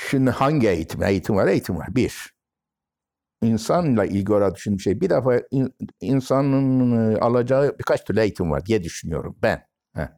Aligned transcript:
Şimdi 0.00 0.30
hangi 0.30 0.68
eğitim? 0.68 1.02
Eğitim 1.02 1.36
var, 1.36 1.46
eğitim 1.46 1.76
var. 1.76 1.94
Bir, 1.96 2.32
insanla 3.42 4.04
ilgili 4.04 4.32
olarak 4.32 4.56
düşündüğüm 4.56 4.80
şey, 4.80 5.00
bir 5.00 5.10
defa 5.10 5.42
in- 5.50 5.74
insanın 6.00 7.12
e, 7.14 7.18
alacağı 7.18 7.78
birkaç 7.78 8.04
türlü 8.04 8.20
eğitim 8.20 8.50
var 8.50 8.66
diye 8.66 8.82
düşünüyorum 8.84 9.36
ben. 9.42 9.66
He. 9.94 10.08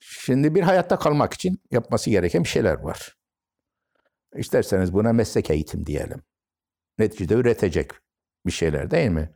Şimdi 0.00 0.54
bir 0.54 0.62
hayatta 0.62 0.98
kalmak 0.98 1.34
için 1.34 1.60
yapması 1.70 2.10
gereken 2.10 2.44
bir 2.44 2.48
şeyler 2.48 2.78
var. 2.78 3.16
İsterseniz 4.36 4.92
buna 4.92 5.12
meslek 5.12 5.50
eğitim 5.50 5.86
diyelim. 5.86 6.22
Neticede 6.98 7.34
üretecek 7.34 7.90
bir 8.46 8.52
şeyler 8.52 8.90
değil 8.90 9.10
mi? 9.10 9.30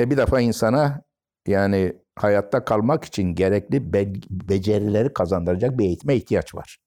E 0.00 0.10
bir 0.10 0.16
defa 0.16 0.40
insana 0.40 1.02
yani 1.46 1.96
hayatta 2.16 2.64
kalmak 2.64 3.04
için 3.04 3.34
gerekli 3.34 3.92
be- 3.92 4.14
becerileri 4.30 5.12
kazandıracak 5.12 5.78
bir 5.78 5.84
eğitime 5.84 6.16
ihtiyaç 6.16 6.54
var. 6.54 6.78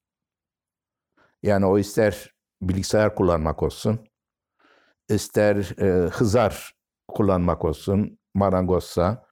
Yani 1.43 1.65
o 1.65 1.79
ister 1.79 2.33
bilgisayar 2.61 3.15
kullanmak 3.15 3.64
olsun, 3.64 4.07
ister 5.09 5.55
e, 5.82 6.10
hızar 6.10 6.73
kullanmak 7.07 7.65
olsun, 7.65 8.19
marangozsa, 8.36 9.27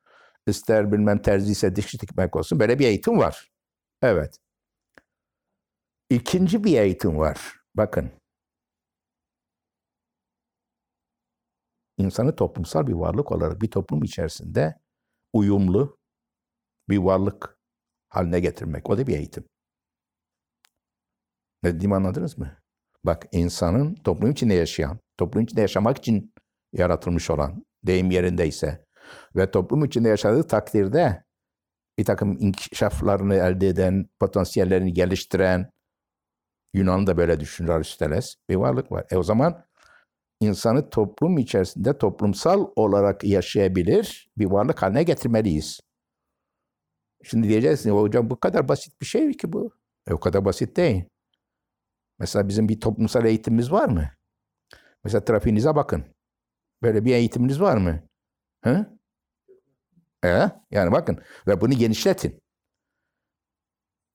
ister 0.47 0.91
bilmem 0.91 1.21
terziyse 1.21 1.75
dikiş 1.75 2.01
dikmek 2.01 2.35
olsun. 2.35 2.59
Böyle 2.59 2.79
bir 2.79 2.87
eğitim 2.87 3.17
var. 3.19 3.51
Evet. 4.01 4.37
İkinci 6.09 6.63
bir 6.63 6.79
eğitim 6.79 7.17
var. 7.19 7.55
Bakın. 7.75 8.11
İnsanı 11.97 12.35
toplumsal 12.35 12.87
bir 12.87 12.93
varlık 12.93 13.31
olarak 13.31 13.61
bir 13.61 13.71
toplum 13.71 14.03
içerisinde 14.03 14.79
uyumlu 15.33 15.97
bir 16.89 16.97
varlık 16.97 17.59
haline 18.09 18.39
getirmek. 18.39 18.89
O 18.89 18.97
da 18.97 19.07
bir 19.07 19.17
eğitim. 19.17 19.45
Ne 21.65 21.75
dediğimi 21.75 21.95
anladınız 21.95 22.37
mı? 22.37 22.51
Bak 23.03 23.27
insanın 23.31 23.95
toplum 23.95 24.31
içinde 24.31 24.53
yaşayan, 24.53 24.99
toplum 25.17 25.43
içinde 25.43 25.61
yaşamak 25.61 25.97
için 25.97 26.33
yaratılmış 26.73 27.29
olan 27.29 27.65
deyim 27.83 28.11
yerindeyse 28.11 28.85
ve 29.35 29.51
toplum 29.51 29.85
içinde 29.85 30.09
yaşadığı 30.09 30.43
takdirde 30.43 31.23
bir 31.99 32.05
takım 32.05 32.37
inkişaflarını 32.39 33.35
elde 33.35 33.67
eden, 33.67 34.09
potansiyellerini 34.19 34.93
geliştiren, 34.93 35.69
Yunan 36.73 37.07
da 37.07 37.17
böyle 37.17 37.39
düşünür 37.39 37.69
Aristoteles, 37.69 38.35
bir 38.49 38.55
varlık 38.55 38.91
var. 38.91 39.05
E 39.11 39.17
o 39.17 39.23
zaman 39.23 39.65
insanı 40.39 40.89
toplum 40.89 41.37
içerisinde 41.37 41.97
toplumsal 41.97 42.67
olarak 42.75 43.23
yaşayabilir 43.23 44.29
bir 44.37 44.45
varlık 44.45 44.81
haline 44.81 45.03
getirmeliyiz. 45.03 45.79
Şimdi 47.23 47.49
diyeceksiniz 47.49 47.95
hocam 47.95 48.29
bu 48.29 48.39
kadar 48.39 48.67
basit 48.67 49.01
bir 49.01 49.05
şey 49.05 49.31
ki 49.31 49.53
bu. 49.53 49.71
E 50.07 50.13
o 50.13 50.19
kadar 50.19 50.45
basit 50.45 50.77
değil. 50.77 51.03
Mesela 52.19 52.47
bizim 52.47 52.69
bir 52.69 52.79
toplumsal 52.79 53.25
eğitimimiz 53.25 53.71
var 53.71 53.89
mı? 53.89 54.09
Mesela 55.03 55.25
trafiğinize 55.25 55.75
bakın. 55.75 56.05
Böyle 56.83 57.05
bir 57.05 57.13
eğitiminiz 57.13 57.61
var 57.61 57.77
mı? 57.77 58.03
Hı? 58.63 58.97
E, 60.25 60.27
yani 60.71 60.91
bakın 60.91 61.19
ve 61.47 61.61
bunu 61.61 61.73
genişletin. 61.73 62.41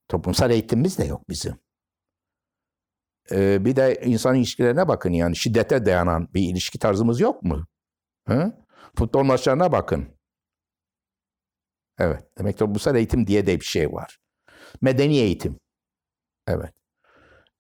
Toplumsal 0.08 0.50
eğitimimiz 0.50 0.98
de 0.98 1.04
yok 1.04 1.28
bizim. 1.28 1.58
Ee, 3.30 3.64
bir 3.64 3.76
de 3.76 4.00
insan 4.04 4.34
ilişkilerine 4.36 4.88
bakın 4.88 5.12
yani 5.12 5.36
şiddete 5.36 5.86
dayanan 5.86 6.28
bir 6.34 6.42
ilişki 6.50 6.78
tarzımız 6.78 7.20
yok 7.20 7.42
mu? 7.42 7.66
Hı? 8.28 8.52
Futbol 8.98 9.24
maçlarına 9.24 9.72
bakın. 9.72 10.08
Evet. 11.98 12.22
Demek 12.38 12.58
toplumsal 12.58 12.96
eğitim 12.96 13.26
diye 13.26 13.46
de 13.46 13.60
bir 13.60 13.64
şey 13.64 13.92
var. 13.92 14.18
Medeni 14.80 15.16
eğitim. 15.16 15.60
Evet. 16.46 16.79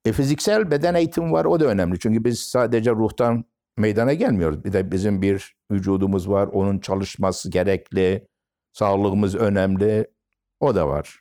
E, 0.04 0.12
fiziksel 0.12 0.70
beden 0.70 0.94
eğitim 0.94 1.32
var. 1.32 1.44
O 1.44 1.60
da 1.60 1.64
önemli. 1.64 1.98
Çünkü 1.98 2.24
biz 2.24 2.40
sadece 2.40 2.90
ruhtan 2.90 3.44
meydana 3.76 4.12
gelmiyoruz. 4.14 4.64
Bir 4.64 4.72
de 4.72 4.92
bizim 4.92 5.22
bir 5.22 5.56
vücudumuz 5.70 6.28
var. 6.28 6.46
Onun 6.46 6.78
çalışması 6.78 7.50
gerekli. 7.50 8.28
Sağlığımız 8.72 9.34
önemli. 9.34 10.06
O 10.60 10.74
da 10.74 10.88
var. 10.88 11.20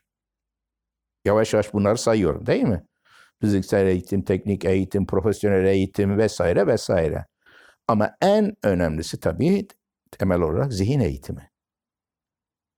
Yavaş 1.26 1.54
yavaş 1.54 1.74
bunları 1.74 1.98
sayıyorum 1.98 2.46
değil 2.46 2.64
mi? 2.64 2.86
Fiziksel 3.42 3.88
eğitim, 3.88 4.22
teknik 4.22 4.66
eğitim, 4.66 5.06
profesyonel 5.06 5.66
eğitim 5.66 6.18
vesaire 6.18 6.68
vesaire. 6.68 7.26
Ama 7.88 8.16
en 8.22 8.56
önemlisi 8.64 9.20
tabii 9.20 9.68
temel 10.12 10.42
olarak 10.42 10.74
zihin 10.74 11.00
eğitimi. 11.00 11.52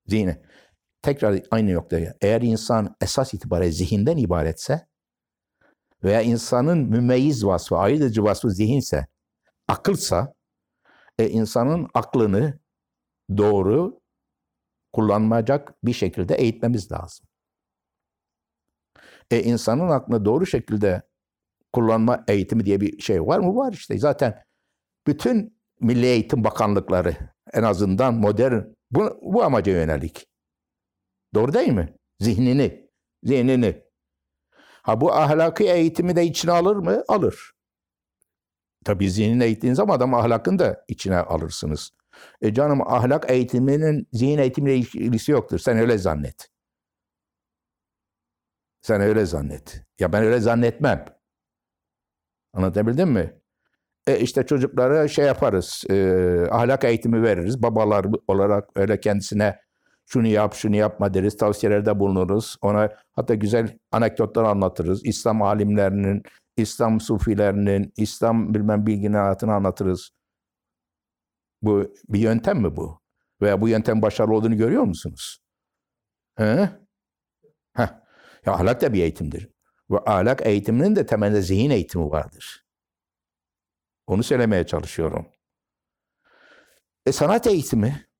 Zihni. 0.08 0.42
Tekrar 1.02 1.40
aynı 1.52 1.74
noktaya. 1.74 2.16
Eğer 2.22 2.42
insan 2.42 2.96
esas 3.02 3.34
itibariyle 3.34 3.72
zihinden 3.72 4.18
ibaretse 4.18 4.88
veya 6.03 6.22
insanın 6.22 6.78
mümeyyiz 6.78 7.45
vasfı, 7.45 7.78
ayırıcı 7.78 8.23
vasfı 8.23 8.51
zihinse, 8.51 9.07
akılsa, 9.67 10.34
e, 11.19 11.29
insanın 11.29 11.88
aklını 11.94 12.59
doğru 13.38 14.01
kullanmayacak 14.94 15.73
bir 15.84 15.94
şekilde 15.94 16.35
eğitmemiz 16.35 16.91
lazım. 16.91 17.28
E, 19.31 19.44
insanın 19.44 19.89
aklını 19.89 20.25
doğru 20.25 20.45
şekilde 20.45 21.01
kullanma 21.73 22.23
eğitimi 22.28 22.66
diye 22.66 22.81
bir 22.81 23.01
şey 23.01 23.22
var 23.22 23.39
mı? 23.39 23.56
Var 23.56 23.73
işte. 23.73 23.97
Zaten 23.97 24.44
bütün 25.07 25.62
Milli 25.79 26.06
Eğitim 26.06 26.44
Bakanlıkları 26.44 27.18
en 27.53 27.63
azından 27.63 28.13
modern 28.13 28.62
bu, 28.91 29.19
bu 29.22 29.44
amaca 29.44 29.72
yönelik. 29.72 30.28
Doğru 31.33 31.53
değil 31.53 31.72
mi? 31.72 31.95
Zihnini, 32.19 32.89
zihnini. 33.23 33.83
Ha 34.84 35.02
bu 35.02 35.14
ahlaki 35.14 35.64
eğitimi 35.64 36.16
de 36.16 36.25
içine 36.25 36.52
alır 36.52 36.75
mı? 36.75 37.03
Alır. 37.08 37.52
Tabii 38.86 39.12
zihnini 39.12 39.44
eğittiğiniz 39.44 39.78
zaman 39.78 39.96
adam 39.96 40.14
ahlakını 40.14 40.59
da 40.59 40.86
içine 40.88 41.18
alırsınız. 41.18 41.92
E 42.42 42.53
canım 42.53 42.81
ahlak 42.88 43.31
eğitiminin 43.31 44.08
zihin 44.14 44.38
eğitimiyle 44.38 44.78
ilgisi 44.78 45.31
yoktur. 45.31 45.59
Sen 45.59 45.78
öyle 45.78 45.97
zannet. 45.97 46.50
Sen 48.81 49.02
öyle 49.02 49.25
zannet. 49.25 49.84
Ya 50.00 50.14
ben 50.14 50.24
öyle 50.24 50.40
zannetmem. 50.40 51.06
Anlatabildim 52.53 53.09
mi? 53.12 53.42
E 54.08 54.19
işte 54.19 54.46
çocuklara 54.46 55.08
şey 55.08 55.25
yaparız, 55.25 55.84
e, 55.90 55.94
ahlak 56.52 56.84
eğitimi 56.84 57.24
veririz. 57.24 57.63
Babalar 57.63 58.06
olarak 58.28 58.69
öyle 58.75 59.00
kendisine 59.00 59.59
şunu 60.14 60.28
yap, 60.28 60.54
şunu 60.54 60.76
yapma 60.76 61.14
deriz, 61.14 61.38
tavsiyelerde 61.38 62.00
bulunuruz. 62.00 62.58
Ona 62.62 62.90
hatta 63.12 63.36
güzel 63.36 63.78
anekdotlar 63.92 64.44
anlatırız. 64.44 65.06
İslam 65.06 65.42
alimlerinin, 65.42 66.24
İslam 66.58 67.02
sufilerinin, 67.02 67.94
İslam 67.98 68.54
bilmem 68.54 68.86
bilginin 68.86 69.14
hayatını 69.14 69.54
anlatırız. 69.54 70.10
Bu 71.62 71.94
bir 72.10 72.20
yöntem 72.20 72.58
mi 72.62 72.76
bu? 72.76 73.02
Veya 73.42 73.62
bu 73.62 73.70
yöntem 73.70 74.02
başarılı 74.02 74.34
olduğunu 74.34 74.58
görüyor 74.58 74.84
musunuz? 74.84 75.40
He? 76.38 76.70
Heh. 77.74 77.88
Ya 78.46 78.54
ahlak 78.54 78.82
da 78.82 78.94
bir 78.94 79.02
eğitimdir. 79.02 79.50
Ve 79.92 79.98
ahlak 80.06 80.46
eğitiminin 80.46 80.96
de 80.96 81.06
temelde 81.06 81.42
zihin 81.42 81.70
eğitimi 81.70 82.10
vardır. 82.12 82.66
Onu 84.08 84.24
söylemeye 84.24 84.66
çalışıyorum. 84.66 85.28
E 87.06 87.12
sanat 87.12 87.48
eğitimi 87.48 88.11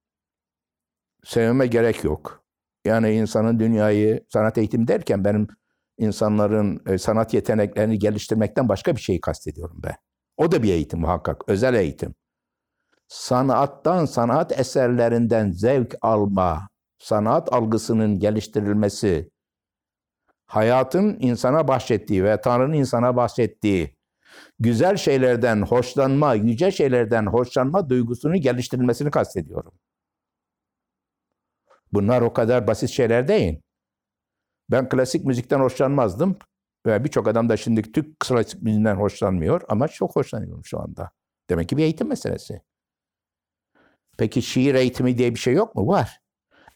sevmeme 1.24 1.68
gerek 1.68 2.04
yok. 2.04 2.44
Yani 2.86 3.12
insanın 3.12 3.60
dünyayı 3.60 4.26
sanat 4.30 4.58
eğitimi 4.58 4.88
derken 4.88 5.26
benim 5.26 5.48
insanların 5.98 6.82
e, 6.88 6.98
sanat 6.98 7.34
yeteneklerini 7.34 8.00
geliştirmekten 8.00 8.70
başka 8.70 8.96
bir 8.96 9.02
şey 9.02 9.22
kastediyorum 9.22 9.80
ben. 9.84 9.96
O 10.38 10.52
da 10.52 10.64
bir 10.64 10.74
eğitim 10.74 11.00
muhakkak, 11.00 11.50
özel 11.50 11.74
eğitim. 11.74 12.16
Sanattan, 13.08 14.06
sanat 14.06 14.60
eserlerinden 14.60 15.52
zevk 15.52 15.96
alma, 16.02 16.70
sanat 16.98 17.54
algısının 17.54 18.20
geliştirilmesi, 18.20 19.30
hayatın 20.46 21.18
insana 21.20 21.68
bahşettiği 21.68 22.24
ve 22.24 22.42
Tanrı'nın 22.42 22.74
insana 22.74 23.16
bahsettiği 23.16 23.96
güzel 24.60 24.98
şeylerden 24.98 25.62
hoşlanma, 25.62 26.34
yüce 26.34 26.72
şeylerden 26.72 27.26
hoşlanma 27.26 27.90
duygusunu 27.90 28.38
geliştirilmesini 28.38 29.12
kastediyorum. 29.12 29.74
Bunlar 31.94 32.22
o 32.22 32.34
kadar 32.34 32.68
basit 32.68 32.90
şeyler 32.90 33.28
değil. 33.28 33.62
Ben 34.72 34.90
klasik 34.90 35.26
müzikten 35.26 35.60
hoşlanmazdım. 35.60 36.38
Ve 36.86 37.04
birçok 37.04 37.28
adam 37.28 37.50
da 37.50 37.58
şimdi 37.58 37.92
Türk 37.92 38.20
klasik 38.20 38.62
müziğinden 38.62 38.96
hoşlanmıyor 38.96 39.62
ama 39.70 39.88
çok 39.88 40.16
hoşlanıyorum 40.16 40.66
şu 40.66 40.80
anda. 40.80 41.12
Demek 41.50 41.70
ki 41.70 41.78
bir 41.78 41.84
eğitim 41.84 42.08
meselesi. 42.08 42.62
Peki 44.18 44.42
şiir 44.42 44.76
eğitimi 44.76 45.18
diye 45.18 45.34
bir 45.36 45.40
şey 45.40 45.54
yok 45.54 45.76
mu? 45.76 45.88
Var. 45.88 46.20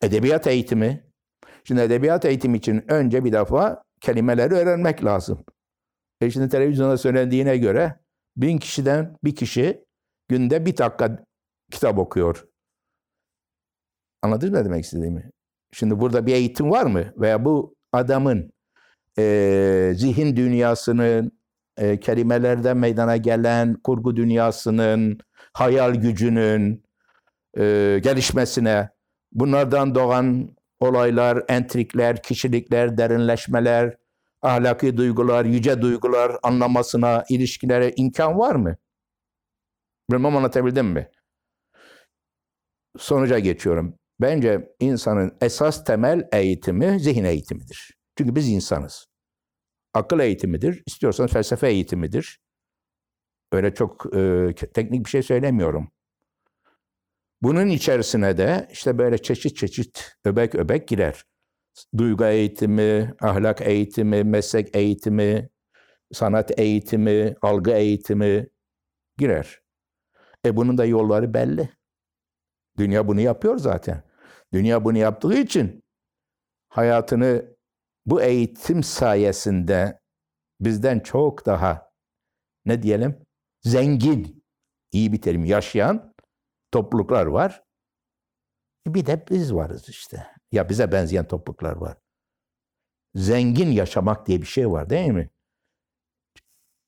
Edebiyat 0.02 0.48
eğitimi. 0.48 1.04
Şimdi 1.64 1.82
edebiyat 1.82 2.26
eğitimi 2.26 2.58
için 2.58 2.92
önce 2.92 3.26
bir 3.26 3.32
defa 3.32 3.84
kelimeleri 4.02 4.54
öğrenmek 4.54 5.06
lazım. 5.06 5.46
E 6.22 6.32
şimdi 6.32 6.50
televizyonda 6.50 6.98
söylendiğine 6.98 7.58
göre 7.58 8.00
bin 8.38 8.58
kişiden 8.58 9.18
bir 9.24 9.36
kişi 9.36 9.86
günde 10.28 10.66
bir 10.66 10.78
dakika 10.78 11.26
kitap 11.72 11.98
okuyor. 11.98 12.48
Anladınız 14.26 14.54
mı 14.54 14.66
demek 14.66 14.86
istediğimi? 14.86 15.32
Şimdi 15.72 16.00
burada 16.00 16.26
bir 16.26 16.34
eğitim 16.34 16.72
var 16.72 16.86
mı? 16.86 17.14
Veya 17.18 17.46
bu 17.46 17.76
adamın 17.94 18.54
e, 19.18 19.92
zihin 19.96 20.36
dünyasının, 20.36 21.32
e, 21.78 22.00
kelimelerden 22.00 22.78
meydana 22.78 23.18
gelen 23.18 23.74
kurgu 23.74 24.16
dünyasının, 24.16 25.20
hayal 25.54 25.96
gücünün 25.96 26.84
e, 27.58 27.64
gelişmesine, 28.04 28.90
bunlardan 29.32 29.96
doğan 29.96 30.56
olaylar, 30.80 31.44
entrikler, 31.48 32.24
kişilikler, 32.24 32.98
derinleşmeler, 32.98 33.98
ahlaki 34.42 34.98
duygular, 34.98 35.46
yüce 35.46 35.82
duygular 35.82 36.32
anlamasına, 36.44 37.24
ilişkilere 37.30 37.94
imkan 37.96 38.40
var 38.40 38.56
mı? 38.56 38.76
Bilmem 40.12 40.36
anlatabildim 40.36 40.88
mi? 40.88 41.10
Sonuca 42.98 43.40
geçiyorum. 43.40 43.96
Bence 44.22 44.76
insanın 44.80 45.38
esas 45.42 45.84
temel 45.84 46.28
eğitimi 46.34 47.00
zihin 47.00 47.24
eğitimidir. 47.24 47.98
Çünkü 48.18 48.36
biz 48.36 48.50
insanız. 48.50 49.08
Akıl 49.94 50.20
eğitimidir, 50.20 50.84
istiyorsanız 50.86 51.32
felsefe 51.32 51.68
eğitimidir. 51.68 52.40
Öyle 53.52 53.74
çok 53.74 54.16
e, 54.16 54.54
teknik 54.74 55.06
bir 55.06 55.10
şey 55.10 55.24
söylemiyorum. 55.24 55.92
Bunun 57.42 57.68
içerisine 57.68 58.38
de 58.38 58.68
işte 58.72 58.98
böyle 58.98 59.18
çeşit 59.18 59.58
çeşit 59.58 60.18
öbek 60.26 60.56
öbek 60.56 60.88
girer. 60.88 61.26
Duygu 61.98 62.26
eğitimi, 62.26 63.14
ahlak 63.22 63.62
eğitimi, 63.62 64.24
meslek 64.24 64.76
eğitimi, 64.76 65.50
sanat 66.14 66.60
eğitimi, 66.60 67.36
algı 67.42 67.72
eğitimi 67.72 68.48
girer. 69.18 69.62
E 70.46 70.56
bunun 70.56 70.78
da 70.78 70.86
yolları 70.86 71.34
belli. 71.34 71.70
Dünya 72.78 73.08
bunu 73.08 73.22
yapıyor 73.22 73.58
zaten. 73.58 74.04
Dünya 74.56 74.86
bunu 74.86 74.98
yaptığı 74.98 75.34
için 75.34 75.84
hayatını 76.70 77.56
bu 78.06 78.22
eğitim 78.22 78.84
sayesinde 78.84 80.00
bizden 80.60 81.00
çok 81.00 81.46
daha 81.46 81.92
ne 82.66 82.84
diyelim 82.84 83.26
zengin, 83.64 84.44
iyi 84.92 85.14
bir 85.14 85.22
terim 85.22 85.46
yaşayan 85.46 86.14
topluluklar 86.72 87.26
var. 87.26 87.64
Bir 88.88 89.06
de 89.06 89.26
biz 89.30 89.54
varız 89.54 89.90
işte. 89.90 90.28
Ya 90.52 90.70
bize 90.70 90.92
benzeyen 90.92 91.28
topluluklar 91.28 91.76
var. 91.76 91.98
Zengin 93.16 93.72
yaşamak 93.72 94.28
diye 94.28 94.42
bir 94.42 94.48
şey 94.48 94.72
var 94.72 94.90
değil 94.90 95.12
mi? 95.12 95.30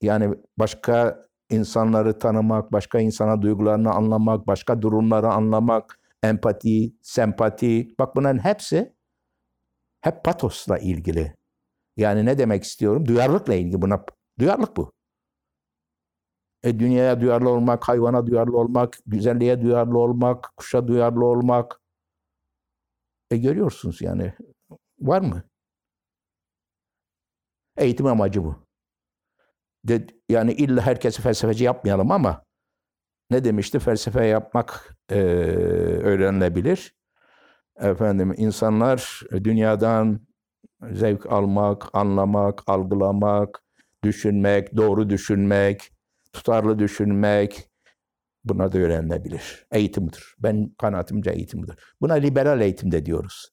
Yani 0.01 0.35
başka 0.57 1.25
insanları 1.49 2.19
tanımak, 2.19 2.71
başka 2.71 2.99
insana 2.99 3.41
duygularını 3.41 3.91
anlamak, 3.91 4.47
başka 4.47 4.81
durumları 4.81 5.27
anlamak, 5.27 5.96
empati, 6.23 6.95
sempati. 7.01 7.95
Bak 7.99 8.15
bunların 8.15 8.39
hepsi 8.39 8.93
hep 10.01 10.23
patosla 10.23 10.77
ilgili. 10.79 11.35
Yani 11.97 12.25
ne 12.25 12.37
demek 12.37 12.63
istiyorum? 12.63 13.05
Duyarlılıkla 13.07 13.55
ilgili 13.55 13.81
buna. 13.81 14.05
Duyarlılık 14.39 14.77
bu. 14.77 14.91
E, 16.63 16.79
dünyaya 16.79 17.21
duyarlı 17.21 17.49
olmak, 17.49 17.87
hayvana 17.87 18.27
duyarlı 18.27 18.57
olmak, 18.57 18.97
güzelliğe 19.05 19.61
duyarlı 19.61 19.97
olmak, 19.97 20.49
kuşa 20.57 20.87
duyarlı 20.87 21.25
olmak. 21.25 21.81
E 23.31 23.37
görüyorsunuz 23.37 24.01
yani. 24.01 24.33
Var 24.99 25.21
mı? 25.21 25.43
Eğitim 27.77 28.05
amacı 28.05 28.43
bu. 28.43 28.55
De, 29.83 30.07
yani 30.29 30.53
illa 30.53 30.81
herkesi 30.81 31.21
felsefeci 31.21 31.63
yapmayalım 31.63 32.11
ama 32.11 32.43
ne 33.31 33.43
demişti? 33.43 33.79
Felsefe 33.79 34.25
yapmak 34.25 34.97
e, 35.09 35.15
öğrenilebilir. 36.03 36.95
Efendim 37.79 38.33
insanlar 38.37 39.21
dünyadan 39.43 40.27
zevk 40.91 41.25
almak, 41.25 41.95
anlamak, 41.95 42.63
algılamak, 42.67 43.63
düşünmek, 44.03 44.75
doğru 44.77 45.09
düşünmek, 45.09 45.91
tutarlı 46.33 46.79
düşünmek 46.79 47.69
bunlar 48.43 48.71
da 48.73 48.77
öğrenilebilir. 48.77 49.67
Eğitimdir. 49.71 50.35
Ben 50.39 50.69
kanaatimce 50.77 51.31
eğitimdir. 51.31 51.75
Buna 52.01 52.13
liberal 52.13 52.61
eğitim 52.61 52.91
de 52.91 53.05
diyoruz. 53.05 53.49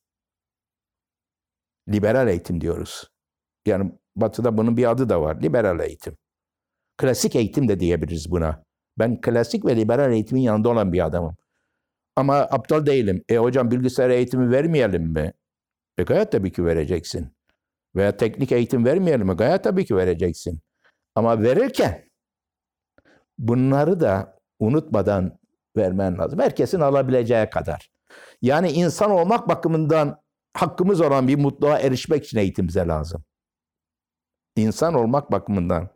Liberal 1.88 2.28
eğitim 2.28 2.60
diyoruz. 2.60 3.10
Yani 3.66 3.92
batıda 4.16 4.58
bunun 4.58 4.76
bir 4.76 4.90
adı 4.90 5.08
da 5.08 5.22
var. 5.22 5.42
Liberal 5.42 5.80
eğitim. 5.80 6.16
Klasik 6.96 7.36
eğitim 7.36 7.68
de 7.68 7.80
diyebiliriz 7.80 8.30
buna. 8.30 8.64
Ben 8.98 9.20
klasik 9.20 9.64
ve 9.64 9.76
liberal 9.76 10.12
eğitimin 10.12 10.40
yanında 10.40 10.68
olan 10.68 10.92
bir 10.92 11.06
adamım. 11.06 11.36
Ama 12.16 12.36
aptal 12.36 12.86
değilim. 12.86 13.24
E 13.28 13.36
hocam 13.36 13.70
bilgisayar 13.70 14.10
eğitimi 14.10 14.50
vermeyelim 14.50 15.02
mi? 15.02 15.32
E 15.98 16.02
gayet 16.02 16.32
tabii 16.32 16.52
ki 16.52 16.64
vereceksin. 16.64 17.34
Veya 17.96 18.16
teknik 18.16 18.52
eğitim 18.52 18.84
vermeyelim 18.84 19.26
mi? 19.26 19.34
Gayet 19.34 19.64
tabii 19.64 19.84
ki 19.84 19.96
vereceksin. 19.96 20.60
Ama 21.14 21.42
verirken 21.42 22.04
bunları 23.38 24.00
da 24.00 24.38
unutmadan 24.58 25.38
vermen 25.76 26.18
lazım. 26.18 26.38
Herkesin 26.38 26.80
alabileceği 26.80 27.50
kadar. 27.50 27.90
Yani 28.42 28.70
insan 28.70 29.10
olmak 29.10 29.48
bakımından 29.48 30.20
hakkımız 30.54 31.00
olan 31.00 31.28
bir 31.28 31.38
mutluluğa 31.38 31.78
erişmek 31.78 32.24
için 32.24 32.38
eğitim 32.38 32.68
bize 32.68 32.86
lazım. 32.86 33.24
İnsan 34.56 34.94
olmak 34.94 35.32
bakımından 35.32 35.88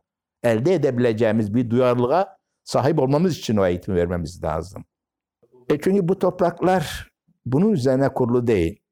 elde 0.43 0.75
edebileceğimiz 0.75 1.55
bir 1.55 1.71
duyarlılığa 1.71 2.38
sahip 2.69 2.99
olmamız 2.99 3.39
için 3.39 3.57
o 3.57 3.67
eğitimi 3.67 3.97
vermemiz 3.97 4.45
lazım. 4.45 4.85
E 5.69 5.81
çünkü 5.81 6.09
bu 6.09 6.19
topraklar 6.19 7.11
bunun 7.47 7.73
üzerine 7.73 8.09
kurulu 8.09 8.47
değil. 8.47 8.83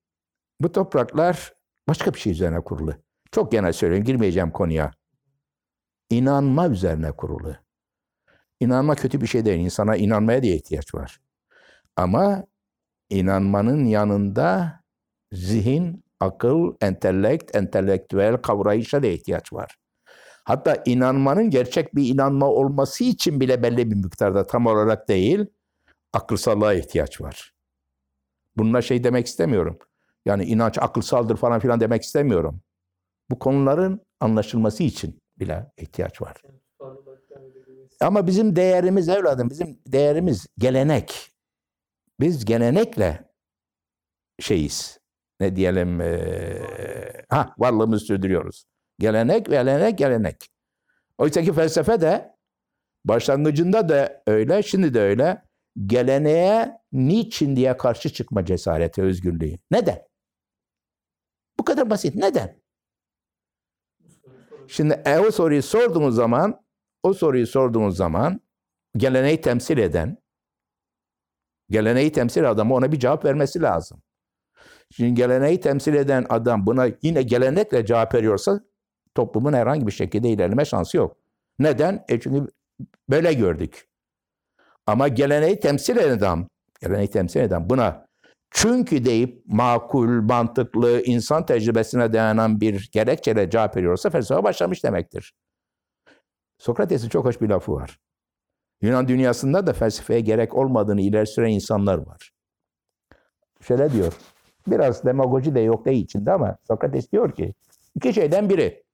Bu 0.61 0.73
topraklar 0.73 1.53
başka 1.89 2.15
bir 2.15 2.19
şey 2.19 2.33
üzerine 2.33 2.61
kurulu. 2.61 2.95
Çok 3.33 3.53
genel 3.53 3.73
söyleyeyim, 3.73 4.05
girmeyeceğim 4.05 4.51
konuya. 4.51 4.91
İnanma 6.11 6.69
üzerine 6.69 7.13
kurulu. 7.13 7.57
İnanma 8.61 8.95
kötü 8.95 9.21
bir 9.21 9.27
şey 9.27 9.45
değil. 9.45 9.65
İnsana 9.65 9.97
inanmaya 9.97 10.43
diye 10.43 10.57
ihtiyaç 10.57 10.95
var. 10.95 11.21
Ama 11.97 12.45
inanmanın 13.11 13.85
yanında 13.85 14.81
zihin, 15.33 16.05
akıl, 16.21 16.75
entelekt, 16.81 17.57
entelektüel 17.57 18.37
kavrayışa 18.37 19.03
da 19.03 19.07
ihtiyaç 19.07 19.53
var. 19.53 19.77
Hatta 20.47 20.83
inanmanın 20.87 21.51
gerçek 21.51 21.95
bir 21.95 22.09
inanma 22.09 22.47
olması 22.51 23.05
için 23.05 23.41
bile 23.41 23.63
belli 23.63 23.91
bir 23.91 23.97
miktarda 23.97 24.47
tam 24.47 24.67
olarak 24.67 25.09
değil, 25.09 25.47
akılsallığa 26.13 26.75
ihtiyaç 26.75 27.21
var. 27.21 27.55
Bununla 28.57 28.83
şey 28.83 29.05
demek 29.05 29.27
istemiyorum. 29.27 29.79
Yani 30.27 30.45
inanç 30.45 30.79
akılsaldır 30.79 31.37
falan 31.37 31.61
filan 31.61 31.81
demek 31.81 32.03
istemiyorum. 32.03 32.61
Bu 33.31 33.39
konuların 33.39 34.01
anlaşılması 34.21 34.83
için 34.83 35.21
bile 35.39 35.73
ihtiyaç 35.77 36.23
var. 36.23 36.43
Ama 38.01 38.27
bizim 38.27 38.57
değerimiz 38.57 39.09
evladım, 39.09 39.51
bizim 39.51 39.79
değerimiz 39.87 40.47
gelenek. 40.59 41.33
Biz 42.21 42.45
gelenekle 42.45 43.25
şeyiz. 44.41 45.01
Ne 45.41 45.57
diyelim? 45.57 46.01
E, 46.01 47.27
ha 47.29 47.55
varlığımızı 47.59 48.05
sürdürüyoruz. 48.05 48.65
Gelenek, 48.99 49.47
gelenek, 49.47 49.99
gelenek. 49.99 50.51
Oysa 51.19 51.43
ki 51.43 51.53
felsefe 51.53 52.01
de 52.01 52.37
başlangıcında 53.05 53.89
da 53.89 54.23
öyle, 54.27 54.63
şimdi 54.63 54.95
de 54.95 55.01
öyle. 55.01 55.47
Geleneğe 55.87 56.79
niçin 56.93 57.57
diye 57.57 57.77
karşı 57.77 58.13
çıkma 58.13 58.45
cesareti, 58.45 59.03
özgürlüğü. 59.03 59.59
Neden? 59.71 60.03
Bu 61.59 61.65
kadar 61.65 61.91
basit. 61.91 62.15
Neden? 62.15 62.61
Şimdi 64.69 65.03
e, 65.05 65.19
o 65.19 65.31
soruyu 65.31 65.63
sorduğumuz 65.63 66.15
zaman, 66.15 66.65
o 67.03 67.13
soruyu 67.13 67.47
sorduğumuz 67.47 67.97
zaman 67.97 68.41
geleneği 68.97 69.41
temsil 69.41 69.79
eden, 69.79 70.19
geleneği 71.71 72.13
temsil 72.13 72.51
adamı 72.51 72.75
ona 72.75 72.93
bir 72.93 72.99
cevap 72.99 73.25
vermesi 73.25 73.63
lazım. 73.63 74.03
Şimdi 74.91 75.15
geleneği 75.15 75.61
temsil 75.61 75.95
eden 75.95 76.27
adam 76.29 76.67
buna 76.67 76.87
yine 77.03 77.23
gelenekle 77.23 77.87
cevap 77.87 78.15
veriyorsa 78.15 78.61
toplumun 79.17 79.53
herhangi 79.53 79.87
bir 79.87 79.93
şekilde 79.93 80.29
ilerleme 80.29 80.65
şansı 80.65 80.97
yok. 80.97 81.17
Neden? 81.59 82.05
E 82.09 82.21
çünkü 82.21 82.47
böyle 83.11 83.33
gördük. 83.33 83.89
Ama 84.87 85.09
geleneği 85.09 85.61
temsil 85.61 85.97
eden 85.97 86.19
adam, 86.19 86.49
geleneği 86.81 87.09
temsil 87.09 87.41
eden 87.41 87.71
buna 87.71 88.07
çünkü 88.51 89.05
deyip 89.05 89.43
makul, 89.47 90.09
mantıklı, 90.09 91.03
insan 91.03 91.47
tecrübesine 91.47 92.13
dayanan 92.13 92.61
bir 92.61 92.91
gerekçeyle 92.93 93.51
cevap 93.51 93.77
veriyorsa 93.77 94.11
felsefe 94.11 94.43
başlamış 94.43 94.85
demektir. 94.85 95.35
Sokrates'in 96.59 97.09
çok 97.09 97.25
hoş 97.25 97.41
bir 97.41 97.49
lafı 97.49 97.73
var. 97.73 97.99
Yunan 98.83 99.09
dünyasında 99.09 99.67
da 99.67 99.73
felsefeye 99.73 100.21
gerek 100.21 100.55
olmadığını 100.55 101.01
ileri 101.01 101.27
süren 101.27 101.51
insanlar 101.51 101.99
var. 101.99 102.31
Şöyle 103.61 103.93
diyor, 103.93 104.13
biraz 104.67 105.05
demagoji 105.05 105.55
de 105.55 105.61
yok 105.61 105.85
değil 105.85 106.05
içinde 106.05 106.33
ama 106.33 106.57
Sokrates 106.69 107.13
diyor 107.13 107.33
ki, 107.33 107.55
iki 107.95 108.15
şeyden 108.15 108.51
biri, 108.51 108.85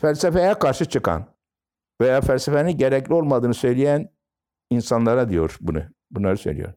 felsefeye 0.00 0.54
karşı 0.54 0.84
çıkan 0.84 1.34
veya 2.00 2.20
felsefenin 2.20 2.78
gerekli 2.78 3.14
olmadığını 3.14 3.54
söyleyen 3.54 4.10
insanlara 4.70 5.28
diyor 5.28 5.56
bunu. 5.60 5.82
Bunları 6.10 6.36
söylüyor. 6.36 6.72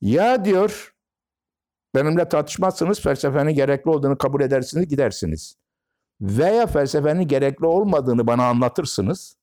Ya 0.00 0.44
diyor 0.44 0.94
benimle 1.94 2.28
tartışmazsınız 2.28 3.00
felsefenin 3.00 3.54
gerekli 3.54 3.90
olduğunu 3.90 4.18
kabul 4.18 4.40
edersiniz 4.40 4.88
gidersiniz. 4.88 5.56
Veya 6.20 6.66
felsefenin 6.66 7.28
gerekli 7.28 7.66
olmadığını 7.66 8.26
bana 8.26 8.48
anlatırsınız. 8.48 9.36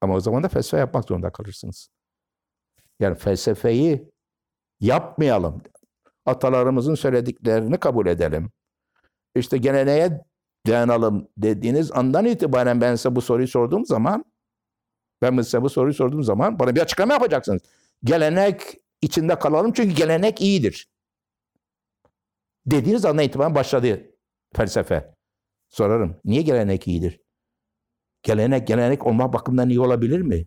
Ama 0.00 0.14
o 0.14 0.20
zaman 0.20 0.42
da 0.42 0.48
felsefe 0.48 0.76
yapmak 0.76 1.08
zorunda 1.08 1.32
kalırsınız. 1.32 1.88
Yani 3.00 3.16
felsefeyi 3.16 4.10
yapmayalım. 4.80 5.62
Atalarımızın 6.26 6.94
söylediklerini 6.94 7.78
kabul 7.80 8.06
edelim. 8.06 8.50
İşte 9.34 9.58
geleneğe 9.58 10.24
dayanalım 10.66 11.28
dediğiniz 11.36 11.92
andan 11.92 12.24
itibaren 12.24 12.80
ben 12.80 12.94
size 12.94 13.16
bu 13.16 13.20
soruyu 13.20 13.48
sorduğum 13.48 13.86
zaman 13.86 14.24
ben 15.22 15.42
size 15.42 15.62
bu 15.62 15.70
soruyu 15.70 15.94
sorduğum 15.94 16.22
zaman 16.22 16.58
bana 16.58 16.74
bir 16.74 16.80
açıklama 16.80 17.12
yapacaksınız. 17.12 17.62
Gelenek 18.04 18.60
içinde 19.02 19.38
kalalım 19.38 19.72
çünkü 19.72 19.94
gelenek 19.94 20.40
iyidir. 20.40 20.90
Dediğiniz 22.66 23.04
andan 23.04 23.24
itibaren 23.24 23.54
başladı 23.54 24.10
felsefe. 24.56 25.14
Sorarım. 25.68 26.20
Niye 26.24 26.42
gelenek 26.42 26.88
iyidir? 26.88 27.20
Gelenek 28.22 28.66
gelenek 28.66 29.06
olma 29.06 29.32
bakımından 29.32 29.68
iyi 29.68 29.80
olabilir 29.80 30.20
mi? 30.20 30.46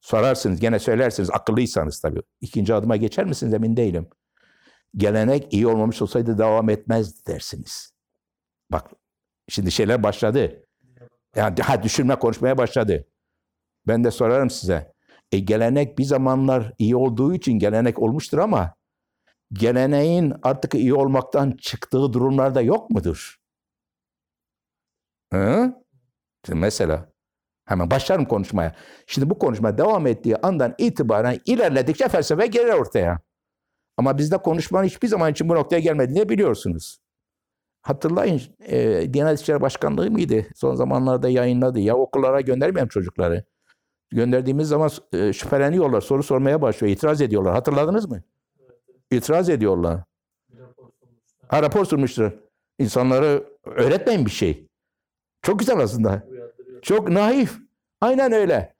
Sorarsınız, 0.00 0.60
gene 0.60 0.78
söylersiniz 0.78 1.30
akıllıysanız 1.30 2.00
tabii. 2.00 2.22
İkinci 2.40 2.74
adıma 2.74 2.96
geçer 2.96 3.24
misiniz 3.24 3.54
emin 3.54 3.76
değilim. 3.76 4.08
Gelenek 4.96 5.52
iyi 5.52 5.66
olmamış 5.66 6.02
olsaydı 6.02 6.38
devam 6.38 6.68
etmez 6.70 7.26
dersiniz. 7.26 7.92
Bak 8.72 8.90
şimdi 9.48 9.72
şeyler 9.72 10.02
başladı. 10.02 10.66
Yani 11.36 11.60
ha, 11.62 11.82
düşünme 11.82 12.14
konuşmaya 12.16 12.58
başladı. 12.58 13.06
Ben 13.86 14.04
de 14.04 14.10
sorarım 14.10 14.50
size. 14.50 14.92
E, 15.32 15.38
gelenek 15.38 15.98
bir 15.98 16.04
zamanlar 16.04 16.72
iyi 16.78 16.96
olduğu 16.96 17.34
için 17.34 17.52
gelenek 17.52 17.98
olmuştur 17.98 18.38
ama 18.38 18.74
geleneğin 19.52 20.34
artık 20.42 20.74
iyi 20.74 20.94
olmaktan 20.94 21.50
çıktığı 21.60 22.12
durumlarda 22.12 22.60
yok 22.60 22.90
mudur? 22.90 23.36
Hı? 25.32 25.74
Şimdi 26.46 26.58
mesela 26.58 27.12
hemen 27.64 27.90
başlarım 27.90 28.24
konuşmaya. 28.24 28.74
Şimdi 29.06 29.30
bu 29.30 29.38
konuşma 29.38 29.78
devam 29.78 30.06
ettiği 30.06 30.36
andan 30.36 30.74
itibaren 30.78 31.40
ilerledikçe 31.46 32.08
felsefe 32.08 32.46
gelir 32.46 32.72
ortaya. 32.72 33.20
Ama 33.96 34.18
bizde 34.18 34.38
konuşmanın 34.38 34.86
hiçbir 34.86 35.08
zaman 35.08 35.32
için 35.32 35.48
bu 35.48 35.54
noktaya 35.54 35.78
gelmediğini 35.78 36.28
biliyorsunuz. 36.28 37.01
Hatırlayın 37.82 38.40
e, 38.60 39.06
Diyanet 39.12 39.40
İşleri 39.40 39.60
Başkanlığı 39.60 40.10
mıydı? 40.10 40.46
Son 40.54 40.74
zamanlarda 40.74 41.28
yayınladı. 41.28 41.80
Ya 41.80 41.96
okullara 41.96 42.40
göndermeyen 42.40 42.86
çocukları. 42.86 43.44
Gönderdiğimiz 44.10 44.68
zaman 44.68 44.90
e, 45.12 45.32
şüpheleniyorlar, 45.32 46.00
soru 46.00 46.22
sormaya 46.22 46.62
başlıyor, 46.62 46.92
itiraz 46.92 47.20
ediyorlar. 47.20 47.52
Hatırladınız 47.52 48.08
mı? 48.08 48.22
İtiraz 49.10 49.48
ediyorlar. 49.48 50.00
Ha 51.48 51.62
rapor 51.62 51.84
sunmuştur. 51.84 52.32
İnsanları 52.78 53.44
öğretmeyin 53.64 54.26
bir 54.26 54.30
şey. 54.30 54.66
Çok 55.42 55.58
güzel 55.58 55.78
aslında. 55.78 56.22
Çok 56.82 57.08
naif. 57.08 57.58
Aynen 58.00 58.32
öyle. 58.32 58.74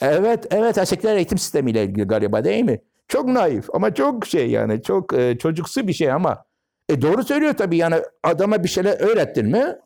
Evet, 0.00 0.46
evet. 0.50 0.88
Seküler 0.88 1.16
eğitim 1.16 1.38
sistemiyle 1.38 1.84
ilgili 1.84 2.04
galiba 2.04 2.44
değil 2.44 2.64
mi? 2.64 2.82
Çok 3.08 3.28
naif 3.28 3.74
ama 3.74 3.94
çok 3.94 4.26
şey 4.26 4.50
yani 4.50 4.82
çok 4.82 5.14
e, 5.14 5.38
çocuksu 5.38 5.88
bir 5.88 5.92
şey 5.92 6.12
ama 6.12 6.44
e 6.92 7.02
doğru 7.02 7.24
söylüyor 7.24 7.54
tabii 7.54 7.76
yani 7.76 7.96
adama 8.22 8.64
bir 8.64 8.68
şeyler 8.68 9.00
öğrettin 9.00 9.46
mi? 9.46 9.78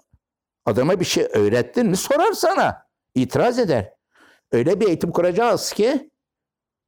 Adama 0.67 1.01
bir 1.01 1.05
şey 1.05 1.25
öğrettin 1.33 1.87
mi 1.87 1.97
sorar 1.97 2.33
sana. 2.33 2.87
İtiraz 3.15 3.59
eder. 3.59 3.93
Öyle 4.53 4.81
bir 4.81 4.87
eğitim 4.87 5.11
kuracağız 5.11 5.73
ki 5.73 6.11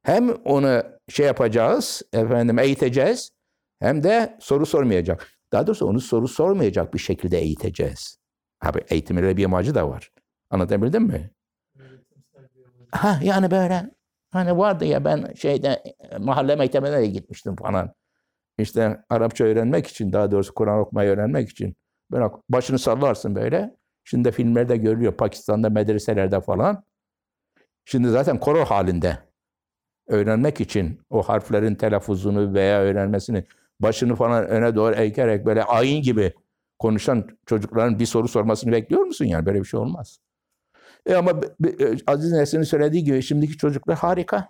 hem 0.03 0.29
onu 0.29 0.83
şey 1.09 1.25
yapacağız, 1.25 2.01
efendim 2.13 2.59
eğiteceğiz 2.59 3.31
hem 3.79 4.03
de 4.03 4.37
soru 4.39 4.65
sormayacak. 4.65 5.27
Daha 5.51 5.67
doğrusu 5.67 5.85
onu 5.85 5.99
soru 5.99 6.27
sormayacak 6.27 6.93
bir 6.93 6.99
şekilde 6.99 7.39
eğiteceğiz. 7.39 8.17
Abi 8.61 8.79
eğitimin 8.89 9.23
öyle 9.23 9.37
bir 9.37 9.45
amacı 9.45 9.75
da 9.75 9.89
var. 9.89 10.11
Anlatabildim 10.49 11.03
mi? 11.03 11.31
Ha 12.91 13.19
yani 13.23 13.51
böyle 13.51 13.89
hani 14.31 14.57
vardı 14.57 14.85
ya 14.85 15.05
ben 15.05 15.33
şeyde 15.33 15.83
mahalle 16.19 16.55
mektebine 16.55 17.05
gitmiştim 17.05 17.55
falan. 17.55 17.93
İşte 18.59 19.03
Arapça 19.09 19.43
öğrenmek 19.43 19.87
için 19.87 20.13
daha 20.13 20.31
doğrusu 20.31 20.53
Kur'an 20.53 20.79
okumayı 20.79 21.09
öğrenmek 21.09 21.49
için 21.49 21.75
böyle 22.11 22.25
başını 22.49 22.79
sallarsın 22.79 23.35
böyle. 23.35 23.75
Şimdi 24.03 24.25
de 24.25 24.31
filmlerde 24.31 24.77
görülüyor 24.77 25.13
Pakistan'da 25.13 25.69
medreselerde 25.69 26.41
falan. 26.41 26.83
Şimdi 27.85 28.09
zaten 28.09 28.39
koro 28.39 28.65
halinde 28.65 29.17
öğrenmek 30.07 30.61
için 30.61 31.01
o 31.09 31.21
harflerin 31.23 31.75
telaffuzunu 31.75 32.53
veya 32.53 32.81
öğrenmesini 32.81 33.45
başını 33.79 34.15
falan 34.15 34.47
öne 34.47 34.75
doğru 34.75 34.95
eğkerek 34.95 35.45
böyle 35.45 35.63
ayin 35.63 36.01
gibi 36.01 36.33
konuşan 36.79 37.27
çocukların 37.45 37.99
bir 37.99 38.05
soru 38.05 38.27
sormasını 38.27 38.71
bekliyor 38.71 39.01
musun 39.01 39.25
yani? 39.25 39.45
Böyle 39.45 39.59
bir 39.59 39.65
şey 39.65 39.79
olmaz. 39.79 40.19
E 41.05 41.15
ama 41.15 41.31
e, 41.31 41.97
Aziz 42.07 42.31
Nesin'in 42.31 42.63
söylediği 42.63 43.03
gibi 43.03 43.21
şimdiki 43.21 43.57
çocuklar 43.57 43.97
harika. 43.97 44.49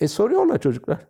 E 0.00 0.08
soruyorlar 0.08 0.60
çocuklar. 0.60 1.06